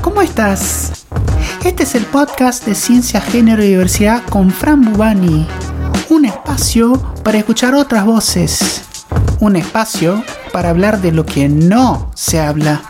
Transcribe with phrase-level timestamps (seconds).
[0.00, 1.04] ¿cómo estás?
[1.64, 5.46] Este es el podcast de Ciencia, Género y Diversidad con Fran Bubani.
[6.08, 8.82] Un espacio para escuchar otras voces.
[9.40, 12.82] Un espacio para hablar de lo que no se habla.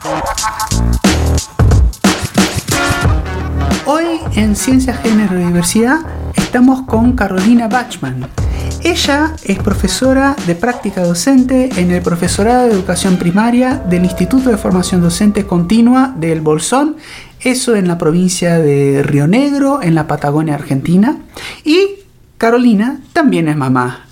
[3.86, 6.00] Hoy en Ciencia, Género y Diversidad
[6.34, 8.28] estamos con Carolina Bachman.
[8.84, 14.56] Ella es profesora de práctica docente en el profesorado de educación primaria del Instituto de
[14.56, 16.96] Formación Docente Continua del Bolsón,
[17.40, 21.16] eso en la provincia de Río Negro, en la Patagonia Argentina.
[21.64, 21.90] Y
[22.38, 24.06] Carolina también es mamá.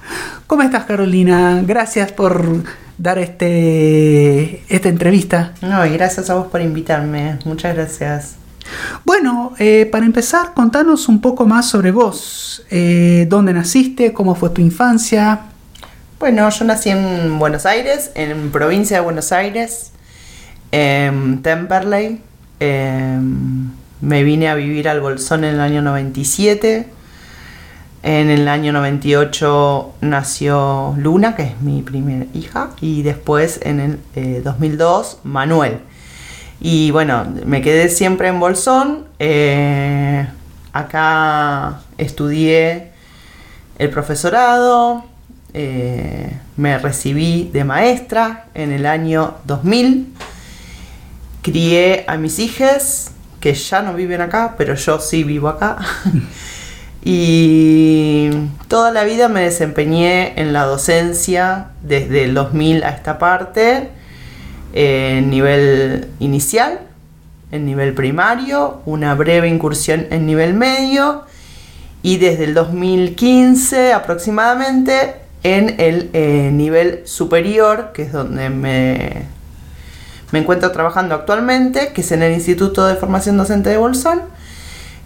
[0.46, 1.62] ¿Cómo estás Carolina?
[1.66, 2.62] Gracias por
[2.96, 5.52] dar este, esta entrevista.
[5.62, 7.40] No, gracias a vos por invitarme.
[7.44, 8.39] Muchas gracias.
[9.04, 12.64] Bueno, eh, para empezar, contanos un poco más sobre vos.
[12.70, 14.12] Eh, ¿Dónde naciste?
[14.12, 15.40] ¿Cómo fue tu infancia?
[16.18, 19.92] Bueno, yo nací en Buenos Aires, en provincia de Buenos Aires,
[20.70, 22.20] en Temperley.
[22.60, 23.70] Em,
[24.02, 26.86] me vine a vivir al Bolsón en el año 97.
[28.02, 34.42] En el año 98 nació Luna, que es mi primera hija, y después en el
[34.42, 35.78] 2002 eh, Manuel.
[36.60, 39.06] Y bueno, me quedé siempre en Bolsón.
[39.18, 40.26] Eh,
[40.74, 42.90] acá estudié
[43.78, 45.04] el profesorado.
[45.54, 50.12] Eh, me recibí de maestra en el año 2000.
[51.40, 55.78] Crié a mis hijas, que ya no viven acá, pero yo sí vivo acá.
[57.02, 58.28] y
[58.68, 63.92] toda la vida me desempeñé en la docencia desde el 2000 a esta parte
[64.72, 66.80] en nivel inicial,
[67.52, 71.24] en nivel primario, una breve incursión en nivel medio
[72.02, 79.24] y desde el 2015 aproximadamente en el eh, nivel superior, que es donde me,
[80.32, 84.22] me encuentro trabajando actualmente, que es en el Instituto de Formación Docente de Bolsón,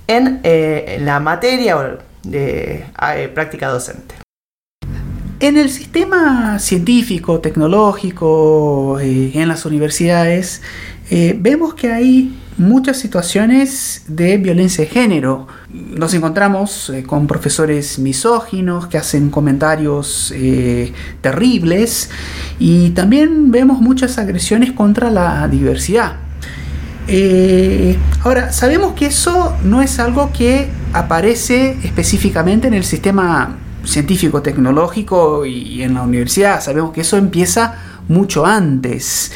[0.06, 1.76] en eh, la materia
[2.22, 4.23] de eh, práctica docente.
[5.44, 10.62] En el sistema científico, tecnológico, eh, en las universidades,
[11.10, 15.46] eh, vemos que hay muchas situaciones de violencia de género.
[15.70, 20.32] Nos encontramos eh, con profesores misóginos que hacen comentarios
[21.20, 22.08] terribles
[22.58, 26.20] y también vemos muchas agresiones contra la diversidad.
[28.22, 35.46] ahora, sabemos que eso no es algo que aparece específicamente en el sistema científico, tecnológico
[35.46, 36.60] y en la universidad.
[36.60, 37.74] Sabemos que eso empieza
[38.08, 39.32] mucho antes.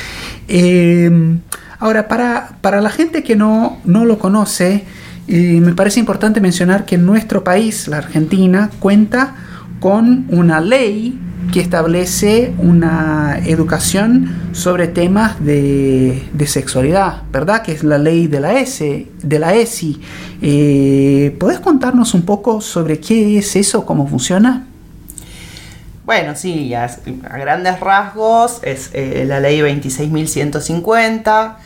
[0.48, 1.38] Eh,
[1.78, 4.84] ahora, para, para, la gente que no, no lo conoce,
[5.26, 9.34] eh, me parece importante mencionar que nuestro país, la Argentina, cuenta
[9.80, 11.18] con una ley
[11.52, 17.62] que establece una educación sobre temas de, sexualidad, ¿verdad?
[17.62, 20.00] Que es la ley de la, S, de la ESI.
[20.42, 24.66] Eh, ¿Podés contarnos un poco sobre qué es eso, cómo funciona?
[26.04, 26.90] Bueno, sí, a,
[27.38, 31.56] grandes rasgos es eh, la ley 26.150.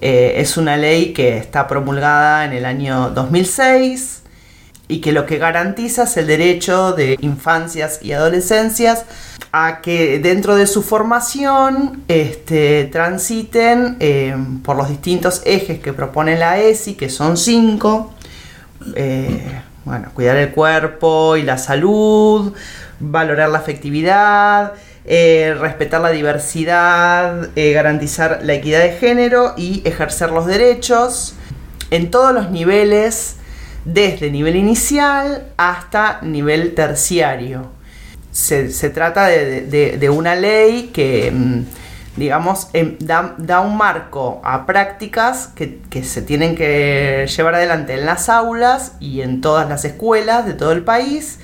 [0.00, 4.22] Eh, es una ley que está promulgada en el año 2006
[4.88, 9.04] y que lo que garantiza es el derecho de infancias y adolescencias
[9.52, 16.38] a que dentro de su formación este, transiten eh, por los distintos ejes que propone
[16.38, 18.14] la ESI, que son cinco.
[18.94, 22.52] Eh, bueno, cuidar el cuerpo y la salud,
[23.00, 30.46] valorar la afectividad, eh, respetar la diversidad, garantizar la equidad de género y ejercer los
[30.46, 31.34] derechos
[31.90, 33.36] en todos los niveles
[33.86, 37.70] desde nivel inicial hasta nivel terciario.
[38.32, 41.62] Se, trata de, una ley que, mm,
[42.16, 48.28] digamos, em, da, un marco a prácticas que, se tienen que llevar adelante en las
[48.28, 51.38] aulas y en todas las escuelas de todo el país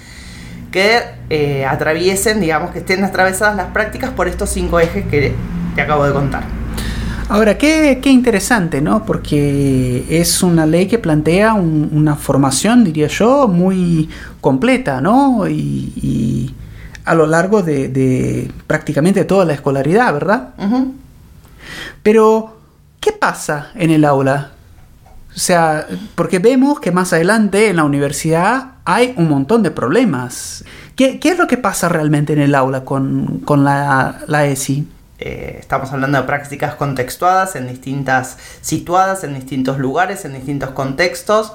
[0.70, 1.00] que
[1.30, 5.32] eh, atraviesen, digamos, que estén atravesadas las prácticas por estos cinco ejes que
[5.74, 6.61] te acabo de contar.
[7.32, 9.06] Ahora, qué, interesante, ¿no?
[9.06, 14.10] Porque es una ley que plantea una formación, diría yo, muy
[14.42, 15.48] completa, ¿no?
[15.48, 16.54] Y,
[17.06, 20.50] a lo largo de, prácticamente toda la escolaridad, ¿verdad?
[22.02, 22.58] Pero,
[23.00, 24.50] ¿qué pasa en el aula?
[25.34, 30.66] O sea, porque vemos que más adelante en la universidad hay un montón de problemas.
[30.96, 34.86] ¿Qué, es lo que pasa realmente en el aula con, la, la ESI?
[35.24, 41.52] Eh, estamos hablando de prácticas contextuadas en distintas, situadas en distintos lugares, en distintos contextos,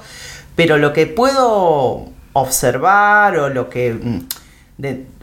[0.56, 4.20] pero lo que puedo observar o lo que mm,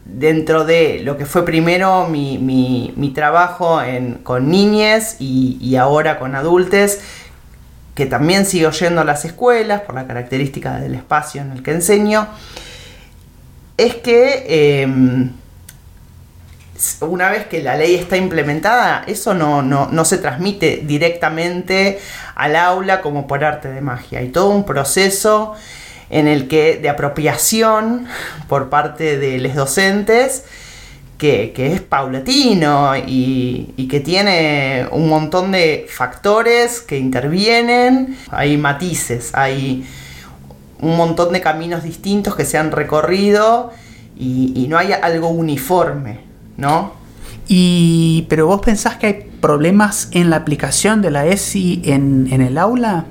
[0.04, 3.80] dentro de lo que fue primero mi, trabajo
[4.22, 6.98] con niñes y, ahora con adultos,
[7.96, 11.72] que también sigo yendo a las escuelas por la característica del espacio en el que
[11.72, 12.28] enseño,
[13.76, 15.32] es que em,
[17.00, 21.98] una vez que la ley está implementada, eso no, no, se transmite directamente
[22.34, 24.20] al aula como por arte de magia.
[24.20, 25.54] Hay todo un proceso
[26.10, 28.06] en el que de apropiación
[28.48, 30.44] por parte de los docentes
[31.18, 39.30] que, es paulatino y, y, que tiene un montón de factores que intervienen, hay matices,
[39.34, 39.86] hay
[40.80, 43.72] un montón de caminos distintos que se han recorrido
[44.18, 46.20] y, no hay algo uniforme,
[46.56, 46.94] ¿no?
[47.48, 52.58] Y, pero vos pensás que hay problemas en la aplicación de la ESI en, el
[52.58, 53.04] aula?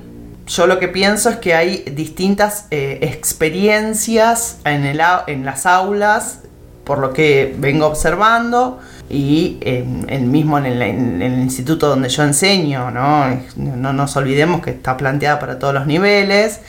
[0.46, 6.40] Yo lo que pienso es que hay distintas eh, experiencias en, el, en las aulas,
[6.84, 8.78] por lo que vengo observando,
[9.08, 13.24] y en, mismo en el, instituto donde yo enseño, ¿no?
[13.56, 16.60] No nos olvidemos que está planteada para todos los niveles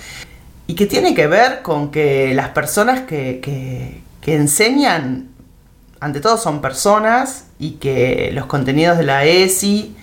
[0.68, 5.27] y que tiene que ver con que las personas que, enseñan,
[6.00, 9.96] ante todo son personas y que los contenidos de la ESI,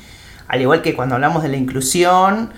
[0.48, 2.50] al igual que cuando hablamos de la inclusión,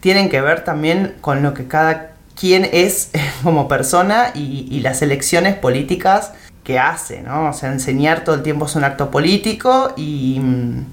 [0.00, 3.10] tienen que ver también con lo que cada quien es
[3.42, 7.50] como persona y, las elecciones políticas que hace, ¿no?
[7.50, 10.84] O sea, enseñar todo el tiempo es un acto político y mm,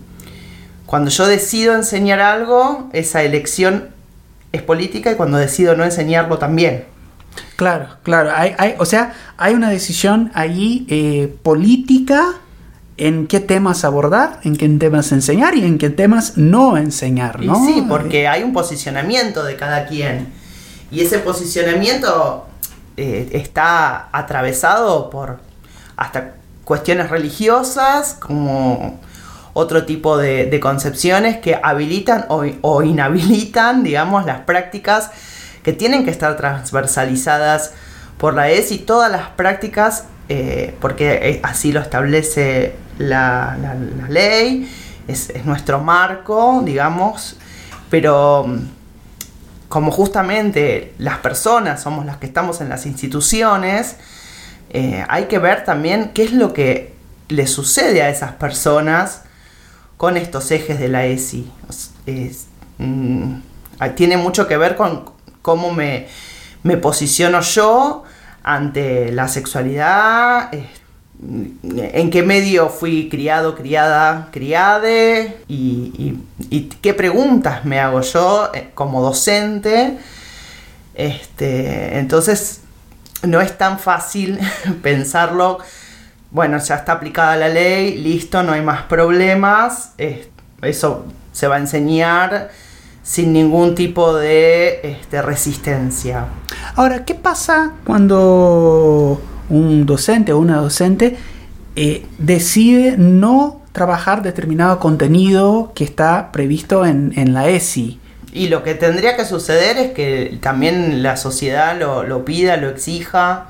[0.85, 3.89] cuando yo decido enseñar algo, esa elección
[4.51, 6.85] es política y cuando decido no enseñarlo también.
[7.55, 8.31] Claro, claro.
[8.35, 12.35] Hay, hay, o sea, hay una decisión ahí eh, política
[12.97, 17.55] en qué temas abordar, en qué temas enseñar y en qué temas no enseñar, ¿no?
[17.65, 20.31] sí, porque hay un posicionamiento de cada quien.
[20.91, 22.45] Y ese posicionamiento
[22.97, 25.39] eh, está atravesado por
[25.97, 28.99] hasta cuestiones religiosas, como
[29.53, 35.11] otro tipo de, concepciones que habilitan o, inhabilitan, digamos, las prácticas
[35.63, 37.71] que tienen que estar transversalizadas
[38.17, 43.57] por la ES y todas las prácticas, eh, porque eh, así lo establece la,
[44.09, 44.69] ley,
[45.07, 47.37] es, nuestro marco, digamos,
[47.89, 48.59] pero mm,
[49.69, 53.95] como justamente las personas somos las que estamos en las instituciones,
[54.69, 56.93] eh, hay que ver también qué es lo que
[57.29, 59.23] le sucede a esas personas
[59.97, 61.51] con estos ejes de la ESI.
[62.77, 63.35] Mm,
[63.95, 65.12] tiene mucho que ver con
[65.43, 66.07] cómo me,
[66.81, 68.03] posiciono yo
[68.41, 70.49] ante la sexualidad,
[71.21, 76.17] en qué medio fui criado, criada, criade y,
[76.81, 79.99] qué preguntas me hago yo eh, como docente.
[80.95, 82.61] Este, entonces
[83.23, 84.39] no es tan fácil
[84.81, 85.59] pensarlo
[86.33, 89.93] bueno, ya está aplicada la ley, listo, no hay más problemas,
[90.63, 92.49] eso se va a enseñar
[93.03, 96.25] sin ningún tipo de este, resistencia.
[96.75, 101.17] Ahora, ¿qué pasa cuando un docente o una docente
[101.75, 107.99] eh, decide no trabajar determinado contenido que está previsto en, la ESI?
[108.31, 112.69] Y lo que tendría que suceder es que también la sociedad lo, lo pida, lo
[112.69, 113.47] exija,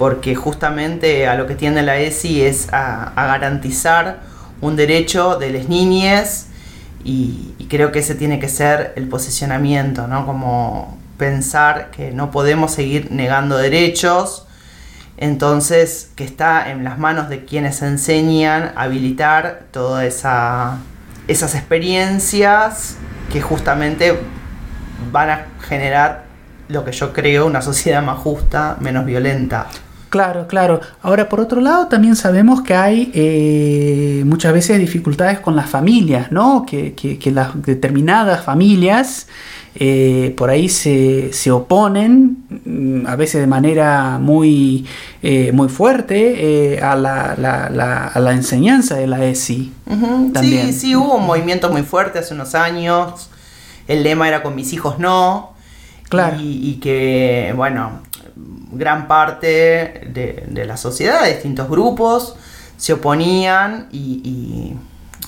[0.00, 4.20] porque justamente a lo que tiende la ESI es a, garantizar
[4.62, 6.46] un derecho de las niñas
[7.04, 10.26] y, creo que ese tiene que ser el posicionamiento, ¿no?
[10.26, 14.46] Como pensar que no podemos seguir negando derechos,
[15.16, 20.78] entonces que está en las manos de quienes enseñan habilitar todas esa,
[21.28, 22.96] esas experiencias
[23.32, 24.18] que justamente
[25.12, 26.24] van a generar
[26.68, 29.68] lo que yo creo una sociedad más justa, menos violenta.
[30.10, 30.80] Claro, claro.
[31.02, 36.32] Ahora, por otro lado, también sabemos que hay eh, muchas veces dificultades con las familias,
[36.32, 36.66] ¿no?
[36.66, 39.28] Que, las determinadas familias
[39.76, 44.84] eh, por ahí se, oponen, mm, a veces de manera muy,
[45.22, 49.72] eh, muy fuerte, a la, enseñanza de la ESI.
[50.40, 53.30] Sí, sí, hubo un movimiento muy fuerte hace unos años.
[53.86, 55.52] El lema era con mis hijos no.
[56.08, 56.38] Claro.
[56.40, 58.00] y que, bueno,
[58.72, 62.36] gran parte de, la sociedad, de distintos grupos,
[62.76, 64.74] se oponían y,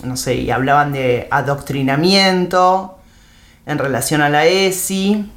[0.04, 2.98] no sé, y hablaban de adoctrinamiento
[3.66, 5.30] en relación a la ESI,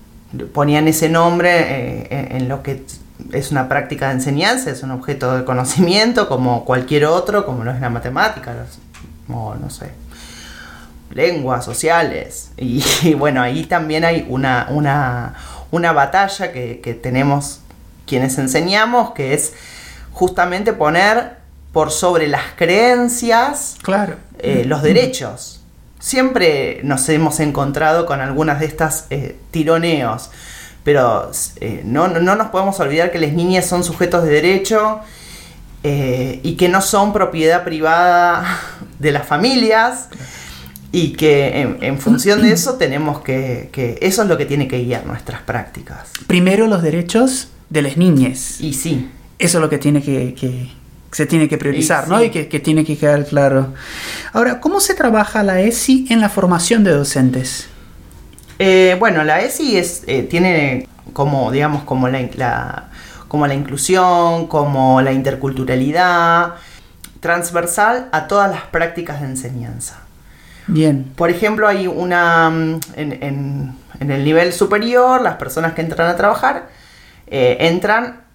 [0.53, 2.83] ponían ese nombre eh, en lo que
[3.31, 7.71] es una práctica de enseñanza, es un objeto de conocimiento como cualquier otro, como lo
[7.71, 8.53] es la matemática,
[9.29, 9.91] o no sé,
[11.11, 12.51] lenguas sociales.
[12.57, 14.67] Y, bueno, ahí también hay una,
[15.71, 17.61] una, batalla que, que tenemos
[18.05, 19.53] quienes enseñamos, que es
[20.11, 21.37] justamente poner
[21.75, 24.15] por sobre las creencias claro.
[24.39, 25.61] Eh, los derechos.
[25.99, 30.29] siempre nos hemos encontrado con algunas de estas eh, tironeos,
[30.85, 35.01] pero eh, no, no, nos podemos olvidar que las niñas son sujetos de derecho
[35.83, 38.59] y que no son propiedad privada
[38.99, 40.07] de las familias
[40.91, 44.79] y que en, función de eso tenemos que, que, eso es lo que tiene que
[44.79, 46.09] guiar nuestras prácticas.
[46.25, 48.61] Primero los derechos de las niñas.
[48.61, 49.09] Y sí.
[49.37, 50.69] Eso es lo que tiene que, que
[51.11, 52.21] se tiene que priorizar, ¿no?
[52.21, 53.73] Y que, que, tiene que quedar claro.
[54.33, 57.67] Ahora, ¿cómo se trabaja la ESI en la formación de docentes?
[58.59, 62.89] Eh, bueno, la ESI es, eh, tiene como, digamos, como la,
[63.29, 66.55] como la inclusión, como la interculturalidad,
[67.19, 70.01] transversal a todas las prácticas de enseñanza.
[70.67, 71.11] Bien.
[71.15, 73.23] Por ejemplo, hay una, mm, en,
[73.99, 76.67] en, el nivel superior, las personas que entran a trabajar,
[77.27, 78.25] eh, entran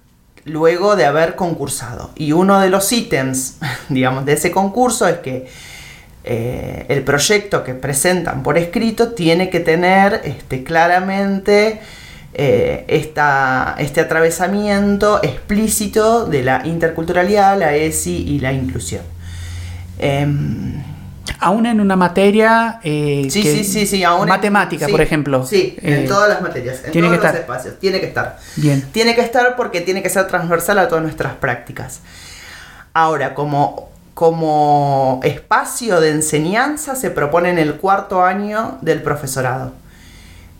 [0.44, 2.10] luego de haber concursado.
[2.16, 5.48] Y uno de los ítems, digamos, de ese concurso es que
[6.22, 11.80] eh, el proyecto que presentan por escrito tiene que tener este, claramente
[12.34, 19.02] eh, este atravesamiento explícito de la interculturalidad, la ESI y la inclusión.
[19.98, 20.82] Em,
[21.38, 25.46] aún en una materia eh, sí, sí, sí, sí, matemática, por ejemplo.
[25.46, 27.40] Sí, en todas las materias, en tiene todos que los estar.
[27.40, 27.78] espacios.
[27.78, 28.38] Tiene que estar.
[28.56, 28.82] Bien.
[28.92, 32.00] Tiene que estar porque tiene que ser transversal a todas nuestras prácticas.
[32.92, 39.72] Ahora, como como espacio de enseñanza se propone en el cuarto año del profesorado.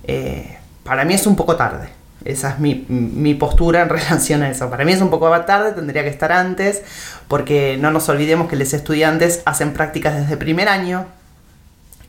[0.05, 1.91] Eh, para mí es un poco tarde.
[2.25, 4.71] Esa es mi, postura en relación a eso.
[4.71, 6.83] Para mí es un poco tarde, tendría que estar antes,
[7.29, 11.07] porque no nos olvidemos que los estudiantes hacen prácticas desde primer año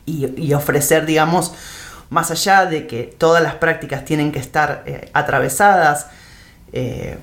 [0.04, 1.54] y, ofrecer, digamos,
[2.10, 6.08] más allá de que todas las prácticas tienen que estar eh, atravesadas
[6.72, 7.18] eh,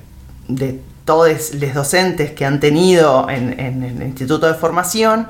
[0.48, 5.28] de todos los docentes que han tenido en, el Instituto de Formación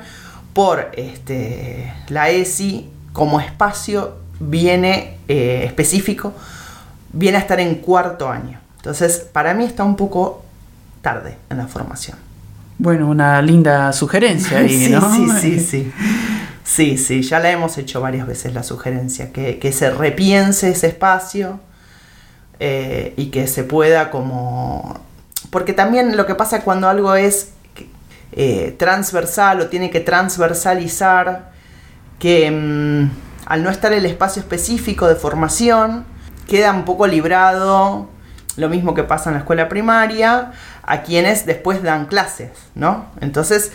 [0.53, 6.33] por este, la ESI como espacio viene eh, específico,
[7.13, 8.59] viene a estar en cuarto año.
[8.77, 10.43] Entonces, para mí está un poco
[11.01, 12.17] tarde en la formación.
[12.77, 15.15] Bueno, una linda sugerencia ahí, sí, ¿no?
[15.15, 15.91] Sí, sí, sí.
[16.63, 20.87] Sí, sí, ya la hemos hecho varias veces la sugerencia, que, que se repiense ese
[20.87, 21.59] espacio
[22.59, 25.01] eh, y que se pueda como
[25.49, 27.49] porque también lo que pasa cuando algo es
[28.31, 31.51] eh, transversal o tiene que transversalizar,
[32.19, 33.11] que mm,
[33.45, 36.05] al no estar el espacio específico de formación,
[36.51, 38.09] queda un poco librado,
[38.57, 40.51] lo mismo que pasa en la escuela primaria,
[40.83, 43.05] a quienes después dan clases, ¿no?
[43.21, 43.71] Entonces,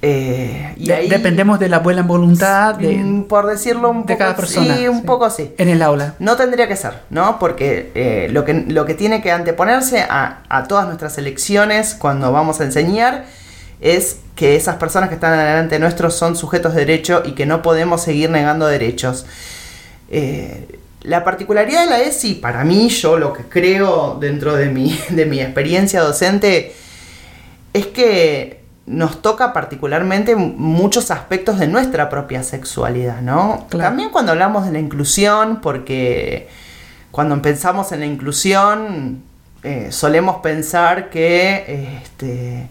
[0.00, 4.34] eh, y ahí, dependemos de la buena voluntad de, mm, por decirlo un de cada
[4.34, 4.74] persona.
[4.76, 5.52] Sí, un poco sí.
[5.58, 6.14] En el aula.
[6.20, 7.38] No tendría que ser, ¿no?
[7.38, 12.32] Porque eh, lo, que, lo que tiene que anteponerse a, a, todas nuestras elecciones cuando
[12.32, 13.26] vamos a enseñar
[13.82, 17.60] es que esas personas que están delante nuestros son sujetos de derecho y que no
[17.60, 19.26] podemos seguir negando derechos.
[20.10, 24.98] Eh, la particularidad de la ESI, para mí, yo lo que creo dentro de mi,
[25.10, 26.74] de mi experiencia docente,
[27.72, 33.66] es que nos toca particularmente muchos aspectos de nuestra propia sexualidad, ¿no?
[33.70, 36.48] También cuando hablamos de la inclusión, porque
[37.10, 39.22] cuando pensamos en la inclusión
[39.62, 42.68] eh, solemos pensar que este,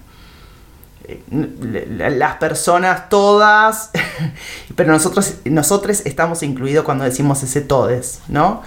[1.29, 3.91] las personas todas,
[4.75, 8.61] pero nosotros, nosotros estamos incluidos cuando decimos ese todes, ¿no?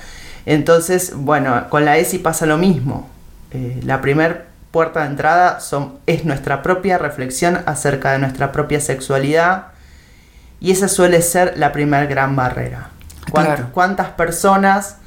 [0.45, 3.09] Entonces, bueno, con la ESI pasa lo mismo.
[3.51, 8.81] Eh, la primera puerta de entrada son, es nuestra propia reflexión acerca de nuestra propia
[8.81, 9.69] sexualidad
[10.61, 12.91] y esa suele ser la primera gran barrera.
[13.73, 14.99] ¿Cuántas personas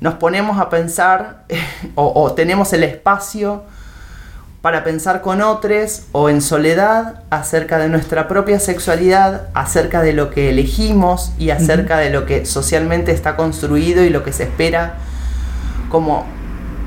[0.00, 1.44] nos ponemos a pensar
[1.94, 3.64] o, tenemos el espacio
[4.68, 10.28] para pensar con otros o en soledad acerca de nuestra propia sexualidad, acerca de lo
[10.28, 14.96] que elegimos y acerca de lo que socialmente está construido y lo que se espera
[15.88, 16.26] como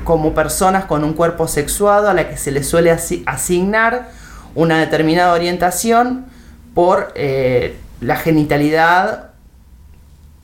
[0.04, 2.92] como personas con un cuerpo sexuado a la que se les suele
[3.26, 4.10] asignar
[4.54, 6.26] una determinada orientación
[6.74, 9.31] por eh, la genitalidad,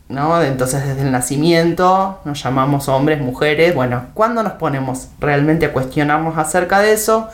[0.09, 0.43] ¿no?
[0.43, 6.39] Entonces desde el nacimiento nos llamamos hombres, mujeres, bueno, ¿cuándo nos ponemos realmente a cuestionarnos
[6.39, 7.29] acerca de eso?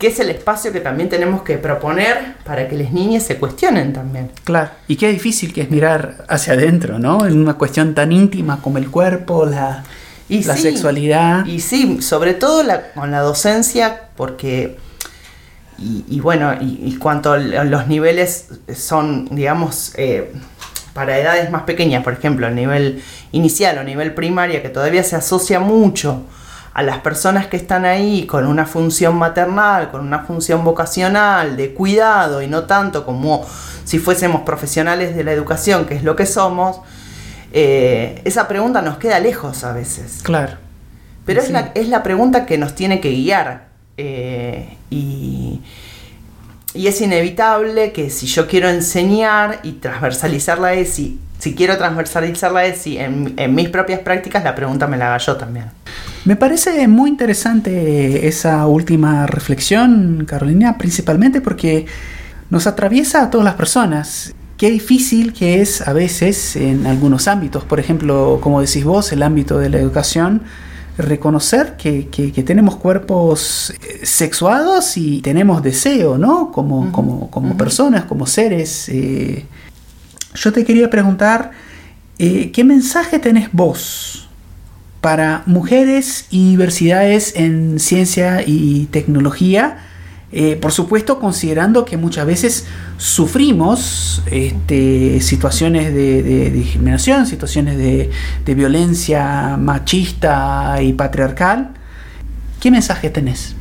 [0.00, 3.92] que es el espacio que también tenemos que proponer para que las niñas se cuestionen
[3.92, 4.30] también.
[4.44, 7.26] Claro, y qué difícil que es mirar hacia adentro, ¿no?
[7.26, 9.84] En una cuestión tan íntima como el cuerpo, la,
[10.26, 11.44] y la sexualidad.
[11.44, 14.78] Y sí, sobre todo con la docencia, porque,
[15.76, 20.32] y, bueno, y, cuanto los niveles son, digamos, eh,
[20.92, 25.16] para edades más pequeñas, por ejemplo, a nivel inicial o nivel primaria, que todavía se
[25.16, 26.24] asocia mucho
[26.72, 31.74] a las personas que están ahí con una función maternal, con una función vocacional, de
[31.74, 33.44] cuidado y no tanto como
[33.84, 36.80] si fuésemos profesionales de la educación, que es lo que somos,
[37.52, 40.20] eh, esa pregunta nos queda lejos a veces.
[40.22, 40.58] Claro.
[41.26, 43.68] Pero es, la, es la pregunta que nos tiene que guiar.
[43.96, 45.60] eh, y,
[46.74, 52.52] y es inevitable que si yo quiero enseñar y transversalizar la ESI, si quiero transversalizar
[52.52, 55.66] la ESI en, en mis propias prácticas, la pregunta me la haga yo también.
[56.24, 61.86] Me parece muy interesante esa última reflexión, Carolina, principalmente porque
[62.50, 64.34] nos atraviesa a todas las personas.
[64.58, 69.22] Qué difícil que es a veces en algunos ámbitos, por ejemplo, como decís vos, el
[69.22, 70.42] ámbito de la educación,
[70.98, 76.50] reconocer que, que- que tenemos cuerpos eh, sexuados y tenemos deseo, ¿no?
[76.52, 78.88] Como, como, como personas, como seres.
[78.88, 79.46] eh.
[80.34, 81.50] Yo te quería preguntar,
[82.18, 84.28] eh, ¿qué mensaje tenés vos
[85.00, 89.78] para mujeres y diversidades en ciencia y tecnología?
[90.32, 92.66] Eh, por supuesto, considerando que muchas veces
[92.98, 98.10] sufrimos este, situaciones de, discriminación, situaciones de,
[98.54, 101.70] violencia machista y patriarcal.
[102.60, 103.56] ¿Qué mensaje tenés?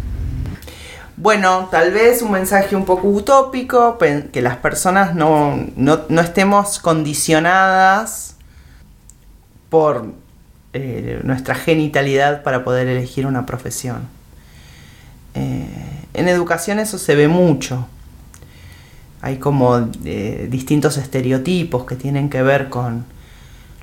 [1.17, 3.97] Bueno, tal vez un mensaje un poco utópico,
[4.31, 8.35] que las personas no, no- no estemos condicionadas
[9.69, 10.13] por
[10.73, 14.01] eh, nuestra genitalidad para poder elegir una profesión.
[15.33, 17.87] Eh, en educación eso se ve mucho.
[19.21, 23.05] Hay como eh, distintos estereotipos que tienen que ver con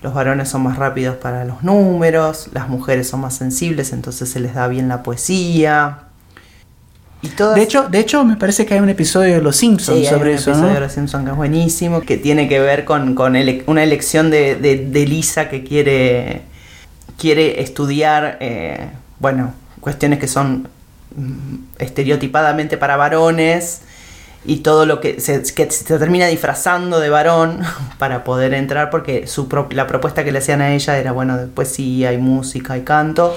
[0.03, 4.41] los varones son más rápidos para los números, las mujeres son más sensibles, entonces se
[4.41, 6.01] les da bien la poesía.
[7.23, 9.99] Y todas De hecho, de hecho, me parece que hay un episodio de Los Simpsons
[10.01, 10.75] Sí, hay sobre un eso, episodio ¿no?
[10.75, 14.31] de Los Simpson que es buenísimo, que tiene que ver con, con ele- una elección
[14.31, 16.43] de, de- de Lisa que quiere,
[17.19, 20.69] quiere estudiar, eh, bueno, cuestiones que son
[21.79, 23.83] estereotipadamente para varones
[24.45, 27.61] y todo lo que se, termina disfrazando de varón
[27.99, 31.47] para poder entrar porque su la propuesta que le hacían a ella era, bueno, de
[31.47, 33.37] poesía y música y canto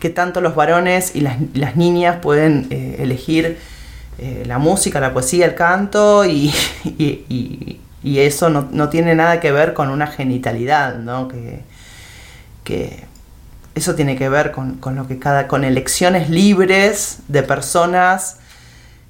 [0.00, 1.38] que tanto los varones y las,
[1.76, 3.58] niñas pueden eh, elegir
[4.18, 6.52] eh, la música, la poesía, el canto y,
[6.84, 11.26] y- y- y eso no, no tiene nada que ver con una genitalidad, ¿no?
[11.26, 11.62] Que,
[12.64, 13.04] que
[13.78, 18.36] eso tiene que ver con, con lo que cada, con elecciones libres de personas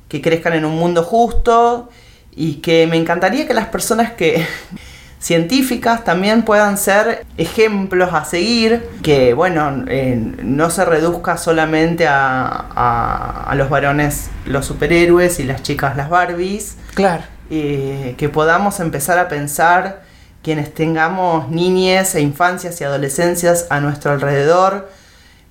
[0.08, 1.90] que crezcan en un mundo justo
[2.34, 4.46] y que me encantaría que las personas que
[5.18, 12.46] científicas también puedan ser ejemplos a seguir, que bueno, eh, no se reduzca solamente a,
[12.46, 17.24] a- a los varones los superhéroes y las chicas las Barbies, Claro.
[17.50, 20.02] eh, que podamos empezar a pensar
[20.48, 24.88] quienes tengamos niñez e infancias y adolescencias a nuestro alrededor,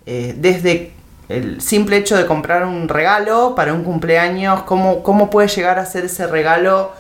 [0.08, 0.92] eh, desde
[1.30, 5.86] el simple hecho de comprar un regalo para un cumpleaños, cómo, cómo puede llegar a
[5.86, 6.94] ser ese regalo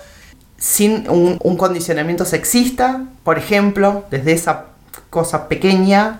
[0.59, 4.65] sin un, condicionamiento sexista, por ejemplo, desde esa
[5.09, 6.19] cosa pequeña,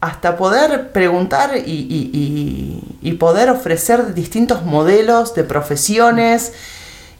[0.00, 6.52] hasta poder preguntar y- y poder ofrecer distintos modelos de profesiones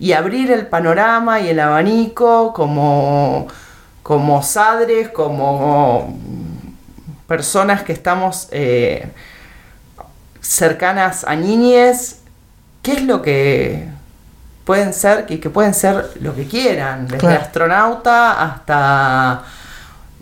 [0.00, 3.46] y abrir el panorama y el abanico como,
[4.04, 6.16] como sadres, como
[7.26, 9.08] personas que estamos eh,
[10.40, 12.20] cercanas a niñes,
[12.82, 13.88] ¿qué es lo que
[14.64, 15.26] pueden ser?
[15.26, 17.40] Que, que pueden ser lo que quieran, desde Claro.
[17.40, 19.42] astronauta hasta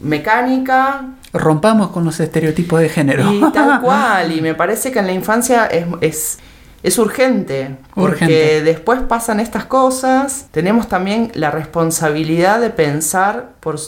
[0.01, 1.03] mecánica,
[1.35, 3.33] Rompamos con los estereotipos de género.
[3.33, 6.39] y tal cual, y me parece que en la infancia es, es,
[6.83, 8.63] es urgente, porque Urgente.
[8.63, 13.79] después pasan estas cosas, tenemos también la responsabilidad de pensar por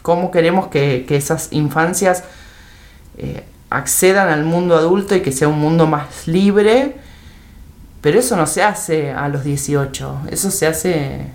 [0.00, 2.24] cómo queremos que, que esas infancias
[3.18, 6.96] eh, accedan al mundo adulto y que sea un mundo más libre,
[8.00, 11.26] pero eso no se hace a los 18, eso se hace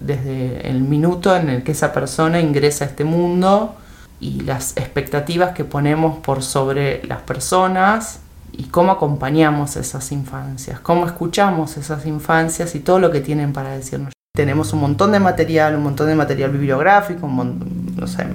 [0.00, 3.76] desde el minuto en el que esa persona ingresa a este mundo
[4.20, 8.20] y las expectativas que ponemos por sobre las personas
[8.58, 13.70] y cómo acompañamos esas infancias, cómo escuchamos esas infancias y todo lo que tienen para
[13.70, 14.12] decirnos.
[14.34, 18.26] Tenemos un montón de material, un montón de material bibliográfico, un mon- no sé,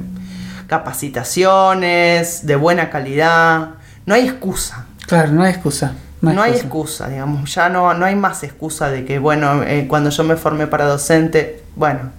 [0.68, 3.72] capacitaciones de buena calidad.
[4.06, 4.86] No hay excusa.
[5.08, 5.94] Claro, no hay excusa.
[6.22, 10.12] No hay excusa, digamos, ya no, no hay más excusa de que, bueno, eh, cuando
[10.12, 12.12] yo me formé para docente, bueno,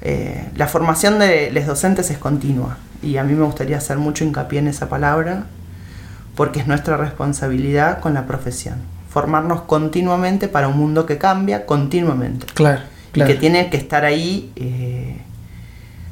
[0.00, 4.24] eh, la formación de los docentes es continua y a mí me gustaría hacer mucho
[4.24, 5.44] hincapié en esa palabra
[6.38, 8.76] porque es nuestra responsabilidad con la profesión,
[9.10, 12.80] formarnos continuamente para un mundo que cambia continuamente Claro,
[13.12, 13.28] claro.
[13.30, 15.20] y que tiene que estar ahí, eh,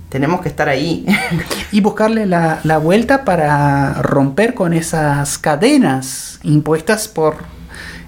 [0.09, 1.07] tenemos que estar ahí.
[1.73, 7.37] Y buscarle la, la vuelta para romper con esas cadenas impuestas por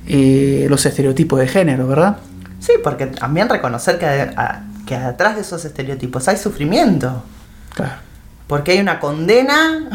[0.06, 2.16] eh, los estereotipos de género, ¿verdad?
[2.60, 7.22] Sí, porque también reconocer que, a- que atrás de esos estereotipos hay sufrimiento.
[7.74, 7.92] Claro.
[8.46, 9.88] Porque hay una condena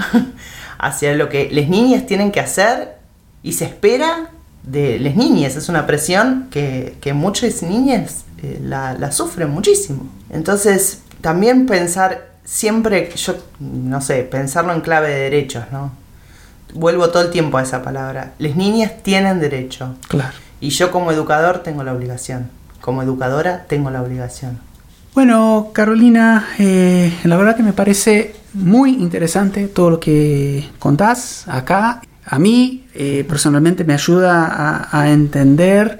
[0.84, 2.98] hacia lo que las niñas tienen que hacer
[3.42, 4.30] y se espera
[4.64, 5.56] de las niñas.
[5.56, 10.08] Es una presión que, que muchas niñas eh, la, la sufren muchísimo.
[10.30, 15.92] Entonces, también pensar siempre, yo no sé, pensarlo en clave de derechos, ¿no?
[16.74, 18.34] Vuelvo todo el tiempo a esa palabra.
[18.40, 19.96] Las niñas tienen derecho.
[20.08, 20.34] Claro.
[20.60, 22.50] Y yo como educador tengo la obligación.
[22.82, 24.60] Como educadora tengo la obligación.
[25.14, 32.02] Bueno, Carolina, eh, la verdad que me parece muy interesante todo lo que contás acá.
[32.26, 35.98] A mí eh, personalmente me ayuda a, entender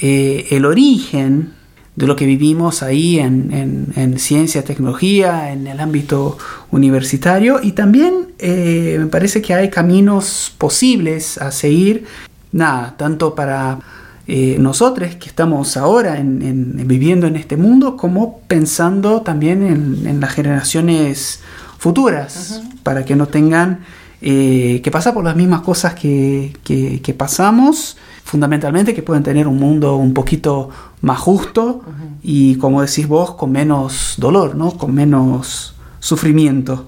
[0.00, 1.52] eh, el origen
[1.96, 6.36] de lo que vivimos ahí en, en- en ciencia, tecnología, en el ámbito
[6.72, 12.04] universitario y también eh, me parece que hay caminos posibles a seguir,
[12.52, 13.78] nada, tanto para
[14.26, 20.32] nosotros que estamos ahora en- en- viviendo en este mundo, como pensando también en las
[20.32, 21.40] generaciones
[21.84, 23.80] futuras, para que no tengan
[24.22, 29.46] eh, que pasar por las mismas cosas que, que- que pasamos, fundamentalmente que pueden tener
[29.46, 30.70] un mundo un poquito
[31.02, 31.82] más justo
[32.22, 34.70] y, como decís vos, con menos dolor, ¿no?
[34.78, 36.86] con menos sufrimiento.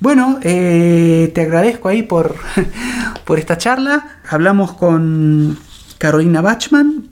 [0.00, 2.34] Bueno, eh, te agradezco ahí por,
[3.24, 3.94] por esta charla.
[4.28, 5.56] Hablamos con
[5.98, 7.04] Carolina Bachman,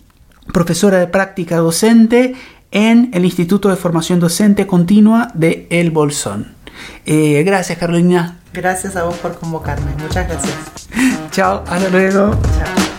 [0.52, 2.34] profesora de práctica docente
[2.72, 6.60] en el Instituto de Formación Docente Continua de El Bolsón.
[7.04, 8.38] Eh, gracias, Carolina.
[8.52, 9.92] Gracias a vos por convocarme.
[10.02, 10.54] Muchas gracias.
[11.30, 12.30] Chao, hasta luego.
[12.58, 12.92] Chao.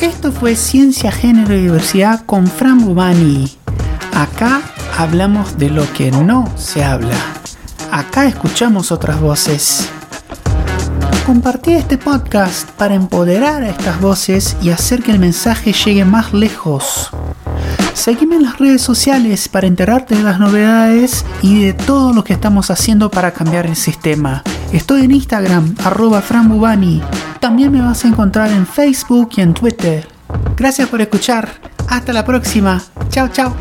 [0.00, 3.56] Esto fue Ciencia, Género y Diversidad con Fran Bubani.
[4.12, 4.60] Acá
[4.98, 7.16] hablamos de lo que no se habla.
[7.90, 9.88] Acá escuchamos otras voces.
[11.26, 16.34] Compartí este podcast para empoderar a estas voces y hacer que el mensaje llegue más
[16.34, 17.10] lejos.
[17.94, 22.34] Seguime en las redes sociales para enterarte de las novedades y de todo lo que
[22.34, 24.42] estamos haciendo para cambiar el sistema.
[24.72, 27.00] Estoy en Instagram, arroba franbubani.
[27.40, 30.06] También me vas a encontrar en Facebook y en Twitter.
[30.56, 31.48] Gracias por escuchar.
[31.88, 32.82] Hasta la próxima.
[33.10, 33.54] Chao, chao.